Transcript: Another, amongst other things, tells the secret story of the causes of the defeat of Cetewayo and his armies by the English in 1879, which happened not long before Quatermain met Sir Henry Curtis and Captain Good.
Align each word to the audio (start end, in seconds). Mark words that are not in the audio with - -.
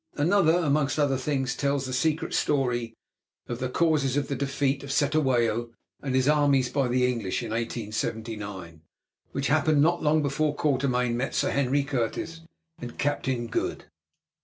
Another, 0.15 0.55
amongst 0.57 0.97
other 0.97 1.15
things, 1.15 1.55
tells 1.55 1.85
the 1.85 1.93
secret 1.93 2.33
story 2.33 2.95
of 3.47 3.59
the 3.59 3.69
causes 3.69 4.17
of 4.17 4.29
the 4.29 4.35
defeat 4.35 4.83
of 4.83 4.89
Cetewayo 4.91 5.69
and 6.01 6.15
his 6.15 6.27
armies 6.27 6.69
by 6.69 6.87
the 6.87 7.05
English 7.07 7.43
in 7.43 7.51
1879, 7.51 8.81
which 9.31 9.45
happened 9.45 9.83
not 9.83 10.01
long 10.01 10.23
before 10.23 10.55
Quatermain 10.55 11.15
met 11.15 11.35
Sir 11.35 11.51
Henry 11.51 11.83
Curtis 11.83 12.41
and 12.79 12.97
Captain 12.97 13.45
Good. 13.45 13.85